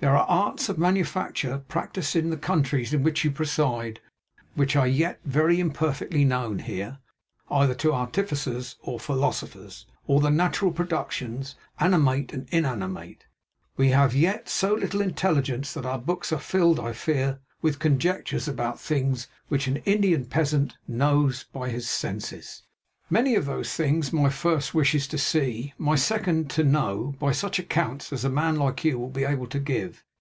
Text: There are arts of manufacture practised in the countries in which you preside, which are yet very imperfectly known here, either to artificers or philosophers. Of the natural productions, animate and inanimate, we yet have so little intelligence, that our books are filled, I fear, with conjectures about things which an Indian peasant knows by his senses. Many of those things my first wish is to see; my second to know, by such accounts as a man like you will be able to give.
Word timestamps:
There 0.00 0.16
are 0.16 0.28
arts 0.28 0.68
of 0.68 0.78
manufacture 0.78 1.58
practised 1.66 2.14
in 2.14 2.30
the 2.30 2.36
countries 2.36 2.94
in 2.94 3.02
which 3.02 3.24
you 3.24 3.32
preside, 3.32 3.98
which 4.54 4.76
are 4.76 4.86
yet 4.86 5.18
very 5.24 5.58
imperfectly 5.58 6.24
known 6.24 6.60
here, 6.60 6.98
either 7.50 7.74
to 7.74 7.92
artificers 7.92 8.76
or 8.80 9.00
philosophers. 9.00 9.86
Of 10.06 10.22
the 10.22 10.30
natural 10.30 10.70
productions, 10.70 11.56
animate 11.80 12.32
and 12.32 12.46
inanimate, 12.50 13.26
we 13.76 13.88
yet 13.88 14.12
have 14.12 14.48
so 14.48 14.74
little 14.74 15.00
intelligence, 15.00 15.72
that 15.74 15.84
our 15.84 15.98
books 15.98 16.30
are 16.30 16.38
filled, 16.38 16.78
I 16.78 16.92
fear, 16.92 17.40
with 17.60 17.80
conjectures 17.80 18.46
about 18.46 18.78
things 18.78 19.26
which 19.48 19.66
an 19.66 19.78
Indian 19.78 20.26
peasant 20.26 20.76
knows 20.86 21.46
by 21.52 21.70
his 21.70 21.90
senses. 21.90 22.62
Many 23.10 23.36
of 23.36 23.46
those 23.46 23.72
things 23.72 24.12
my 24.12 24.28
first 24.28 24.74
wish 24.74 24.94
is 24.94 25.06
to 25.08 25.16
see; 25.16 25.72
my 25.78 25.94
second 25.96 26.50
to 26.50 26.62
know, 26.62 27.14
by 27.18 27.32
such 27.32 27.58
accounts 27.58 28.12
as 28.12 28.22
a 28.22 28.28
man 28.28 28.56
like 28.56 28.84
you 28.84 28.98
will 28.98 29.08
be 29.08 29.24
able 29.24 29.46
to 29.46 29.58
give. 29.58 30.04